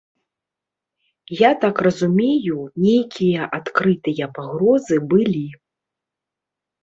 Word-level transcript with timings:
Я 1.41 1.49
так 1.65 1.75
разумею, 1.87 2.57
нейкія 2.85 3.41
адкрытыя 3.59 4.25
пагрозы 4.37 4.95
былі. 5.11 5.45